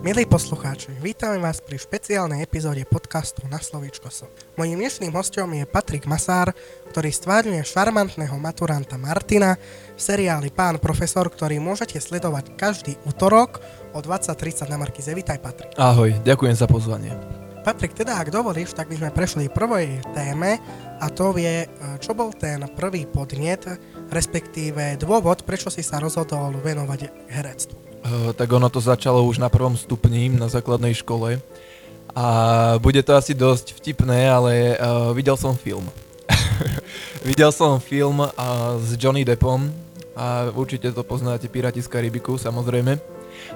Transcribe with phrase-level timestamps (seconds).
[0.00, 4.32] Milí poslucháči, vítame vás pri špeciálnej epizóde podcastu Na slovíčko som.
[4.56, 6.56] Mojím dnešným hostom je Patrik Masár,
[6.88, 9.60] ktorý stvárňuje šarmantného maturanta Martina
[9.92, 13.60] v seriáli Pán profesor, ktorý môžete sledovať každý útorok
[13.92, 15.12] o 20.30 na Markize.
[15.12, 15.76] Vítaj Patrik.
[15.76, 17.12] Ahoj, ďakujem za pozvanie.
[17.60, 20.56] Patrik, teda ak dovolíš, tak by sme prešli prvej téme
[20.96, 21.68] a to je,
[22.00, 23.68] čo bol ten prvý podnet,
[24.08, 27.89] respektíve dôvod, prečo si sa rozhodol venovať herectvu.
[28.00, 31.36] Uh, tak ono to začalo už na prvom stupni na základnej škole
[32.14, 32.26] a
[32.82, 35.86] bude to asi dosť vtipné, ale uh, videl som film.
[37.28, 38.30] videl som film uh,
[38.82, 39.70] s Johnny Deppom
[40.16, 42.98] a určite to poznáte, Piráti z Karibiku, samozrejme.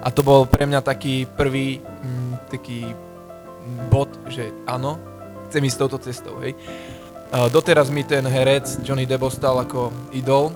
[0.01, 2.87] A to bol pre mňa taký prvý mm, taký
[3.91, 5.01] bod, že áno,
[5.51, 6.55] chcem ísť touto cestou, hej.
[7.35, 10.55] Uh, doteraz mi ten herec Johnny Depp stal ako idol,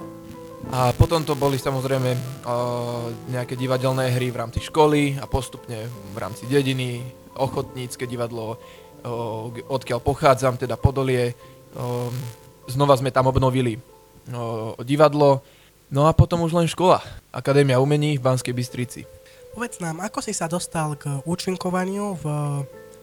[0.68, 6.16] a potom to boli samozrejme uh, nejaké divadelné hry v rámci školy a postupne v
[6.18, 7.00] rámci dediny,
[7.38, 11.32] ochotnícke divadlo, uh, odkiaľ pochádzam, teda Podolie.
[11.72, 12.10] Uh,
[12.68, 13.80] znova sme tam obnovili
[14.84, 15.40] divadlo,
[15.88, 17.00] no a potom už len škola,
[17.32, 19.08] Akadémia umení v Banskej Bystrici.
[19.56, 22.24] Povedz nám, ako si sa dostal k účinkovaniu v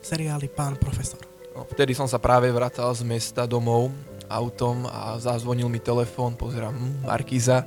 [0.06, 1.18] seriáli Pán profesor?
[1.58, 3.90] No, vtedy som sa práve vracal z mesta domov
[4.30, 7.66] autom a zazvonil mi telefón, pozerám, hm, Markíza,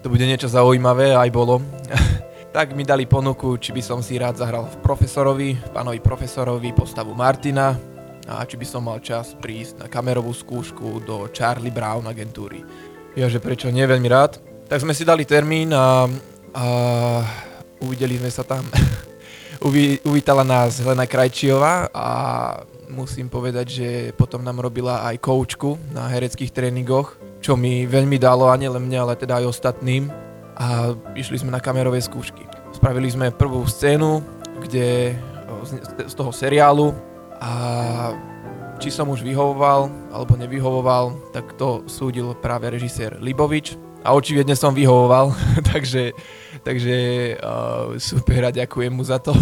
[0.00, 1.60] to bude niečo zaujímavé, aj bolo.
[2.56, 7.14] tak mi dali ponuku, či by som si rád zahral v profesorovi, pánovi profesorovi postavu
[7.14, 7.78] Martina
[8.26, 12.62] a či by som mal čas prísť na kamerovú skúšku do Charlie Brown agentúry.
[13.18, 14.38] Ja, že prečo nie, veľmi rád.
[14.70, 16.06] Tak sme si dali termín a,
[16.54, 16.64] a
[17.82, 18.62] uvideli sme sa tam.
[19.60, 22.08] Uvi, uvítala nás Helena Krajčiová a
[22.88, 28.48] musím povedať, že potom nám robila aj koučku na hereckých tréningoch, čo mi veľmi dalo,
[28.48, 30.08] a nielen mne, ale teda aj ostatným.
[30.56, 32.40] A išli sme na kamerové skúšky.
[32.72, 34.24] Spravili sme prvú scénu,
[34.64, 35.12] kde
[36.08, 36.96] z toho seriálu
[37.36, 37.52] a
[38.80, 44.72] či som už vyhovoval alebo nevyhovoval, tak to súdil práve režisér Libovič a očividne som
[44.72, 45.32] vyhovoval,
[45.70, 46.16] takže,
[46.64, 46.96] takže
[47.36, 49.36] uh, super a ďakujem mu za to.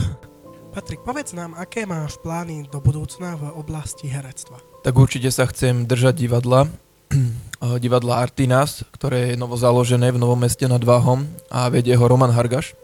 [0.75, 4.63] Patrik, povedz nám, aké máš plány do budúcna v oblasti herectva?
[4.87, 6.71] Tak určite sa chcem držať divadla,
[7.83, 12.79] divadla Artinas, ktoré je novozaložené v Novom meste nad Váhom a vedie ho Roman Hargaš.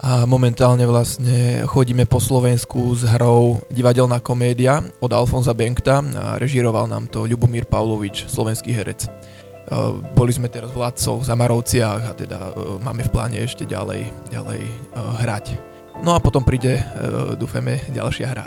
[0.00, 6.88] A momentálne vlastne chodíme po Slovensku s hrou Divadelná komédia od Alfonza Benkta a režíroval
[6.88, 9.04] nám to Ľubomír Pavlovič, slovenský herec.
[10.18, 12.38] Boli sme teraz v Ladcoch, Zamarovciach a teda
[12.82, 14.60] máme v pláne ešte ďalej, ďalej
[15.22, 15.46] hrať.
[16.02, 16.82] No a potom príde,
[17.38, 18.46] dúfame, ďalšia hra.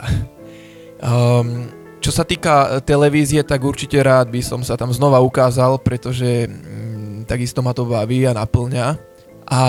[1.00, 1.70] Um,
[2.04, 7.24] čo sa týka televízie, tak určite rád by som sa tam znova ukázal, pretože mm,
[7.24, 9.00] takisto ma to baví a naplňa.
[9.48, 9.60] A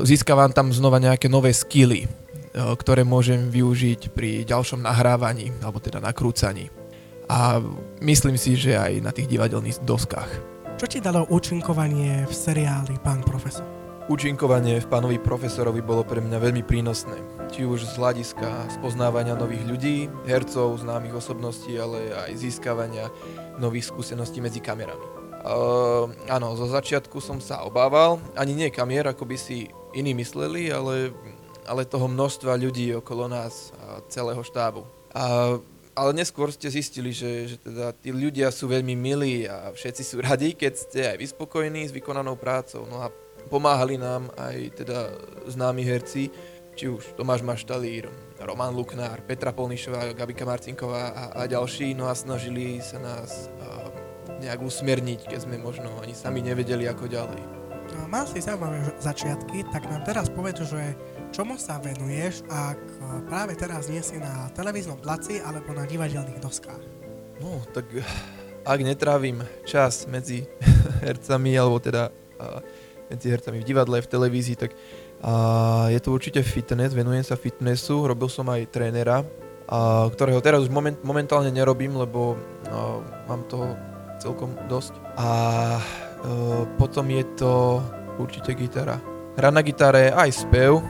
[0.00, 2.08] získavam tam znova nejaké nové skily,
[2.56, 6.72] ktoré môžem využiť pri ďalšom nahrávaní, alebo teda nakrúcaní.
[7.28, 7.60] A
[8.00, 10.55] myslím si, že aj na tých divadelných doskách.
[10.76, 13.64] Čo ti dalo účinkovanie v seriáli Pán profesor?
[14.12, 17.16] Účinkovanie v pánovi profesorovi bolo pre mňa veľmi prínosné.
[17.48, 23.08] Či už z hľadiska spoznávania nových ľudí, hercov, známych osobností, ale aj získavania
[23.56, 25.00] nových skúseností medzi kamerami.
[25.48, 30.68] Uh, áno, zo začiatku som sa obával, ani nie kamier, ako by si iní mysleli,
[30.68, 31.16] ale,
[31.64, 34.84] ale toho množstva ľudí okolo nás a celého štábu.
[35.16, 35.56] A,
[35.96, 40.20] ale neskôr ste zistili, že, že teda tí ľudia sú veľmi milí a všetci sú
[40.20, 42.84] radi, keď ste aj vyspokojení s vykonanou prácou.
[42.84, 43.08] No a
[43.48, 45.08] pomáhali nám aj teda
[45.48, 46.28] známi herci,
[46.76, 52.14] či už Tomáš Maštalír, Roman Luknár, Petra Polnišová, Gabika Marcinková a, a ďalší, no a
[52.14, 53.88] snažili sa nás uh,
[54.44, 57.55] nejak usmerniť, keď sme možno ani sami nevedeli ako ďalej.
[57.96, 60.92] No, mal si zaujímavé začiatky, tak nám teraz povedz, že
[61.32, 62.78] čomu sa venuješ, ak
[63.24, 66.82] práve teraz nie si na televíznom placi alebo na divadelných doskách?
[67.40, 67.88] No, tak
[68.68, 70.44] ak netrávim čas medzi
[71.06, 72.60] hercami, alebo teda uh,
[73.08, 74.76] medzi hercami v divadle, v televízii, tak
[75.24, 79.24] a je to určite fitness, venujem sa fitnessu, robil som aj trénera,
[79.64, 82.36] a, ktorého teraz už moment, momentálne nerobím, lebo
[82.68, 83.72] a, mám toho
[84.20, 84.92] celkom dosť.
[85.16, 85.28] A
[85.80, 86.05] e,
[86.78, 87.82] potom je to
[88.18, 88.98] určite gitara.
[89.36, 90.80] Hra na gitare, aj spev,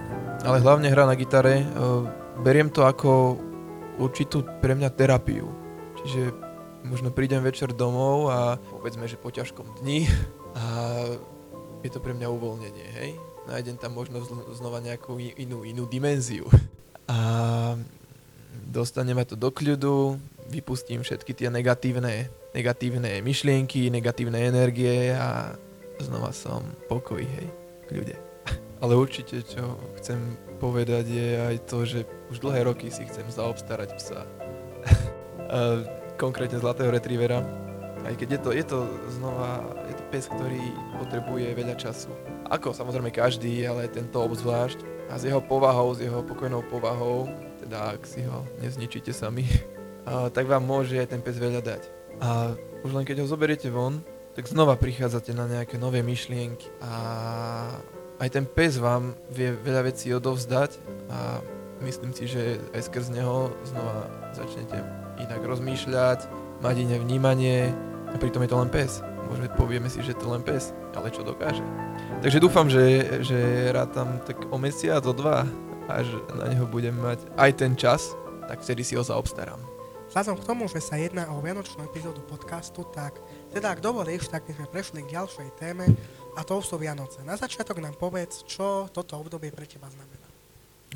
[0.47, 1.63] ale hlavne hra na gitare.
[1.63, 3.41] A, e, beriem to ako
[3.99, 5.49] určitú pre mňa terapiu.
[6.03, 6.31] Čiže
[6.87, 10.07] možno prídem večer domov a povedzme, že po ťažkom dni
[10.55, 10.65] a
[11.83, 13.11] je to pre mňa uvoľnenie, hej?
[13.47, 14.23] Nájdem tam možno
[14.55, 16.47] znova nejakú inú, inú dimenziu.
[17.07, 17.79] A
[18.67, 20.19] dostane ma to do kľudu,
[20.51, 25.61] vypustím všetky tie negatívne, negatívne myšlienky, negatívne energie a
[26.01, 27.49] znova som pokoj, hej,
[27.85, 28.17] k ľude.
[28.83, 32.01] Ale určite, čo chcem povedať, je aj to, že
[32.33, 34.25] už dlhé roky si chcem zaobstarať psa.
[36.23, 37.45] Konkrétne zlatého retrievera.
[38.07, 38.79] Aj keď je to, je to
[39.21, 39.61] znova,
[39.91, 40.63] je to pes, ktorý
[40.97, 42.09] potrebuje veľa času.
[42.49, 45.11] Ako samozrejme každý, ale tento obzvlášť.
[45.11, 47.31] A s jeho povahou, s jeho pokojnou povahou,
[47.63, 49.45] teda ak si ho nezničíte sami,
[50.37, 52.06] tak vám môže aj ten pes veľa dať.
[52.21, 54.01] A už len keď ho zoberiete von,
[54.37, 56.93] tak znova prichádzate na nejaké nové myšlienky a
[58.21, 60.77] aj ten pes vám vie veľa vecí odovzdať
[61.09, 61.41] a
[61.85, 64.77] myslím si, že aj skrz neho znova začnete
[65.21, 66.29] inak rozmýšľať,
[66.61, 67.73] mať iné vnímanie
[68.13, 69.01] a pritom je to len pes.
[69.27, 71.65] Môžeme povieme si, že to len pes, ale čo dokáže.
[72.23, 75.49] Takže dúfam, že, že rátam tak o mesiac, o dva,
[75.89, 78.15] až na neho budem mať aj ten čas,
[78.47, 79.76] tak vtedy si ho zaobstarám.
[80.17, 83.21] Vzhľadom k tomu, že sa jedná o vianočnú epizódu podcastu, tak
[83.53, 85.93] teda ak dovolíš, tak by sme prešli k ďalšej téme
[86.33, 87.21] a to sú Vianoce.
[87.21, 90.25] Na začiatok nám povedz, čo toto obdobie pre teba znamená.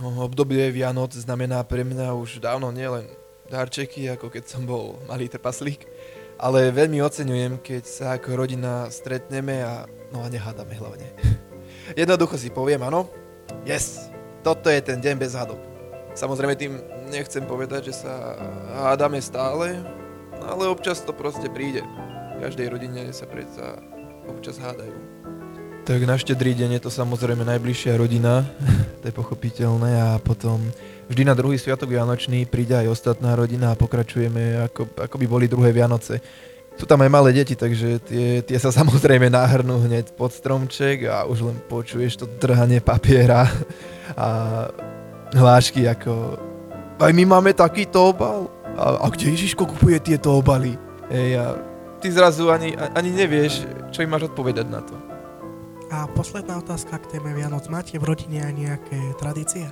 [0.01, 3.13] No, obdobie Vianoc znamená pre mňa už dávno nielen
[3.53, 5.85] darčeky, ako keď som bol malý trpaslík,
[6.41, 9.85] ale veľmi oceňujem, keď sa ako rodina stretneme a
[10.17, 11.13] no a nehádame hlavne.
[12.01, 13.05] Jednoducho si poviem, áno,
[13.69, 14.09] yes,
[14.41, 15.61] toto je ten deň bez hádok.
[16.17, 18.39] Samozrejme tým nechcem povedať, že sa
[18.87, 19.83] hádame stále,
[20.47, 21.83] ale občas to proste príde
[22.41, 23.77] každej rodine sa predsa
[24.25, 24.97] občas hádajú.
[25.85, 28.49] Tak na štedrý deň je to samozrejme najbližšia rodina,
[29.05, 30.57] to je pochopiteľné a potom
[31.13, 35.53] vždy na druhý sviatok Vianočný príde aj ostatná rodina a pokračujeme ako, ako by boli
[35.53, 36.25] druhé Vianoce.
[36.81, 41.29] Sú tam aj malé deti, takže tie, tie sa samozrejme náhrnú hneď pod stromček a
[41.29, 43.45] už len počuješ to trhanie papiera
[44.17, 44.29] a
[45.37, 46.41] hlášky ako
[47.01, 48.53] aj my máme takýto obal.
[48.77, 50.77] A, a kde Ježiško kupuje tieto obaly?
[51.11, 51.47] Ej, a
[51.99, 54.95] ty zrazu ani, ani nevieš, čo im máš odpovedať na to.
[55.91, 57.67] A posledná otázka k téme Vianoc.
[57.67, 59.67] Máte v rodine aj nejaké tradície?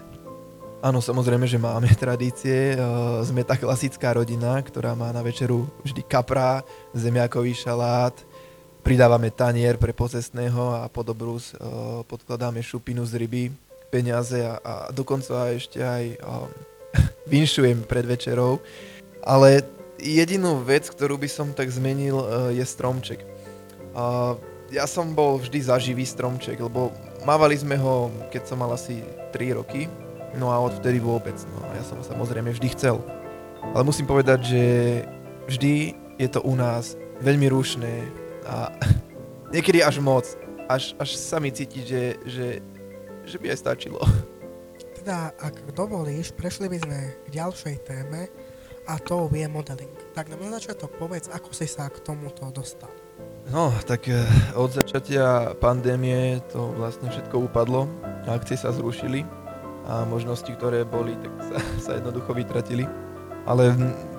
[0.83, 2.75] Áno, samozrejme, že máme tradície.
[3.23, 8.15] Sme tá klasická rodina, ktorá má na večeru vždy kapra, zemiakový šalát,
[8.83, 11.55] pridávame tanier pre pocestného a pod obrus
[12.07, 13.45] podkladáme šupinu z ryby,
[13.95, 16.19] peniaze a, a dokonca ešte aj
[17.33, 18.61] vinšujem pred večerou.
[19.25, 19.67] Ale
[19.99, 23.21] jedinú vec, ktorú by som tak zmenil, eh, je stromček.
[24.69, 26.95] Ja som bol vždy za živý stromček, lebo
[27.27, 29.03] mávali sme ho, keď som mal asi
[29.35, 29.91] 3 roky,
[30.39, 31.35] no a odvtedy vôbec.
[31.57, 33.01] No a ja som samozrejme vždy chcel.
[33.75, 34.65] Ale musím povedať, že
[35.51, 36.95] vždy je to u nás
[37.25, 38.07] veľmi rušné
[38.47, 38.71] a
[39.55, 40.29] niekedy až moc.
[40.69, 42.47] Až, až sa mi cíti, že, že,
[43.25, 43.99] že by aj stačilo.
[45.09, 48.29] Teda, ak dovolíš, prešli by sme k ďalšej téme,
[48.85, 49.89] a to je modeling.
[50.13, 52.93] Tak na začiatok povedz, ako si sa k tomuto dostal.
[53.49, 54.21] No, tak eh,
[54.53, 57.89] od začatia pandémie to vlastne všetko upadlo,
[58.29, 59.25] akcie sa zrušili
[59.89, 61.57] a možnosti, ktoré boli, tak sa,
[61.89, 62.85] sa jednoducho vytratili.
[63.49, 63.73] Ale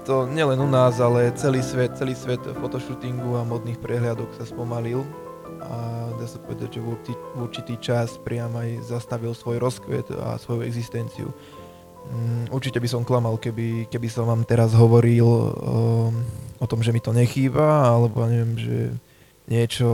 [0.09, 5.05] to nielen u nás, ale celý svet, celý svet fotoshootingu a modných prehliadok sa spomalil
[5.59, 6.95] a dá sa povedať, že v
[7.39, 11.31] určitý, čas priam aj zastavil svoj rozkvet a svoju existenciu.
[12.09, 16.15] Mm, určite by som klamal, keby, keby som vám teraz hovoril um,
[16.57, 18.77] o tom, že mi to nechýba, alebo neviem, že
[19.51, 19.89] niečo,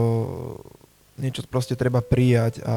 [1.18, 2.76] niečo proste treba prijať a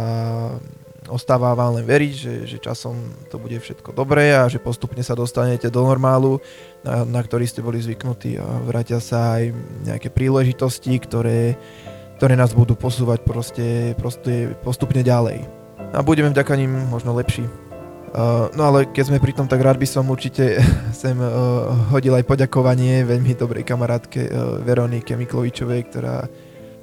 [1.08, 2.96] ostáva vám len veriť, že, že časom
[3.31, 6.43] to bude všetko dobré a že postupne sa dostanete do normálu,
[6.86, 9.55] na, na ktorý ste boli zvyknutí a vrátia sa aj
[9.89, 11.58] nejaké príležitosti, ktoré,
[12.19, 15.47] ktoré nás budú posúvať proste, proste postupne ďalej.
[15.95, 17.47] A budeme vďaka ním možno lepší.
[18.11, 20.59] Uh, no ale keď sme pri tom, tak rád by som určite
[21.01, 26.27] sem uh, hodil aj poďakovanie veľmi dobrej kamarátke uh, Veronike Miklovičovej, ktorá,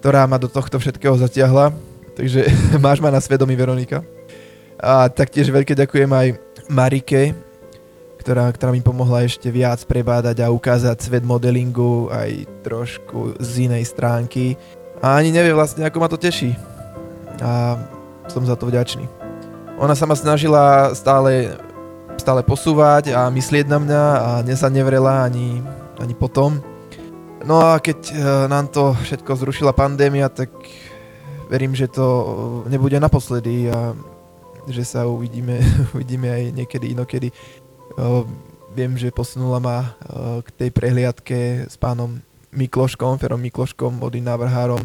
[0.00, 1.69] ktorá ma do tohto všetkého zatiahla.
[2.16, 2.49] Takže
[2.85, 4.00] máš ma na svedomí Veronika.
[4.81, 6.28] A taktiež veľké ďakujem aj
[6.73, 7.37] Marike,
[8.25, 13.85] ktorá, ktorá mi pomohla ešte viac prebádať a ukázať svet modelingu aj trošku z inej
[13.93, 14.57] stránky.
[15.05, 16.57] A ani nevie vlastne, ako ma to teší.
[17.45, 17.76] A
[18.26, 19.05] som za to vďačný.
[19.76, 21.53] Ona sa ma snažila stále,
[22.17, 25.61] stále posúvať a myslieť na mňa a nezanevrela ani,
[26.00, 26.65] ani potom.
[27.47, 28.15] No a keď e,
[28.49, 30.50] nám to všetko zrušila pandémia, tak
[31.47, 33.95] verím, že to nebude naposledy a
[34.67, 35.62] že sa uvidíme,
[35.95, 37.29] uvidíme aj niekedy inokedy.
[37.31, 37.35] E,
[38.75, 39.88] viem, že posunula ma e,
[40.43, 42.19] k tej prehliadke s pánom
[42.57, 44.81] Mikloškom, Ferom Mikloškom, modným návrhárom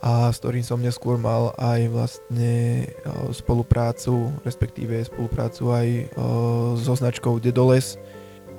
[0.00, 2.84] a s ktorým som neskôr mal aj vlastne
[3.36, 5.88] spoluprácu, respektíve spoluprácu aj
[6.80, 8.00] so značkou Dedoles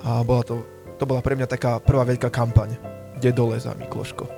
[0.06, 0.62] a bola to,
[1.02, 2.78] to bola pre mňa taká prvá veľká kampaň
[3.18, 4.30] Dedoles a Mikloško.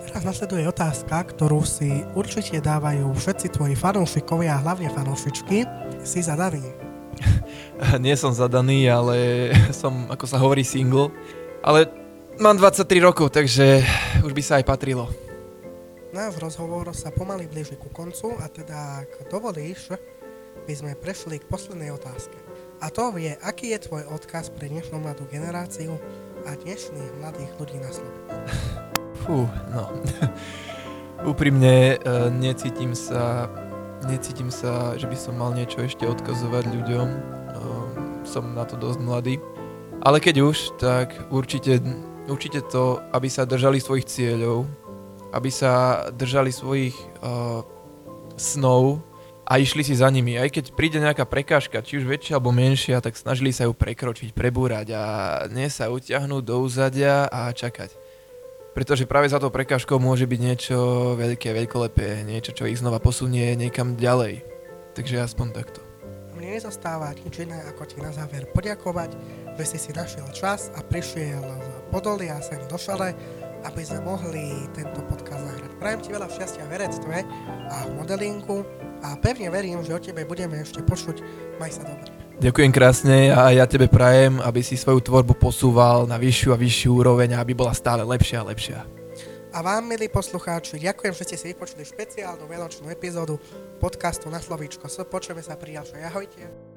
[0.00, 5.66] Teraz nasleduje otázka, ktorú si určite dávajú všetci tvoji fanúšikovia a hlavne fanúšičky.
[6.06, 6.64] Si zadaný.
[8.04, 11.12] Nie som zadaný, ale som, ako sa hovorí, single.
[11.60, 11.99] Ale
[12.40, 13.84] mám 23 rokov, takže
[14.24, 15.12] už by sa aj patrilo.
[16.10, 19.92] Náš rozhovor sa pomaly blíži ku koncu a teda, ak dovolíš,
[20.64, 22.34] by sme prešli k poslednej otázke.
[22.80, 26.00] A to je, aký je tvoj odkaz pre dnešnú mladú generáciu
[26.48, 28.32] a dnešných mladých ľudí na Slovensku?
[29.20, 29.92] Fú, no.
[31.36, 33.52] Úprimne, uh, necítim sa,
[34.08, 37.06] necítim sa, že by som mal niečo ešte odkazovať ľuďom.
[37.06, 37.84] Uh,
[38.24, 39.36] som na to dosť mladý.
[40.00, 41.84] Ale keď už, tak určite,
[42.30, 44.64] určite to, aby sa držali svojich cieľov,
[45.34, 47.66] aby sa držali svojich uh,
[48.38, 49.02] snov,
[49.50, 50.38] a išli si za nimi.
[50.38, 54.30] Aj keď príde nejaká prekážka, či už väčšia alebo menšia, tak snažili sa ju prekročiť,
[54.30, 55.02] prebúrať a
[55.50, 57.98] nie sa utiahnuť do úzadia a čakať.
[58.70, 60.78] Pretože práve za tou prekážkou môže byť niečo
[61.18, 64.46] veľké, veľkolepé, niečo, čo ich znova posunie niekam ďalej.
[64.94, 65.89] Takže aspoň takto.
[66.60, 69.16] Mne nezostáva nič iné, ako ti na záver poďakovať,
[69.56, 73.16] že si si našiel čas a prišiel z Podolia sem do šale,
[73.64, 75.72] aby sme mohli tento podcast zahrať.
[75.80, 77.16] Prajem ti veľa šťastia v herectve
[77.64, 78.60] a v modelingu
[79.00, 81.24] a pevne verím, že o tebe budeme ešte počuť.
[81.56, 82.12] Maj sa dobre.
[82.44, 86.90] Ďakujem krásne a ja tebe prajem, aby si svoju tvorbu posúval na vyššiu a vyššiu
[86.92, 88.99] úroveň a aby bola stále lepšia a lepšia.
[89.50, 93.34] A vám, milí poslucháči, ďakujem, že ste si vypočuli špeciálnu vianočnú epizódu
[93.82, 95.02] podcastu na slovíčko S.
[95.02, 96.06] Počujeme sa pri ďalšej.
[96.06, 96.69] Ahojte.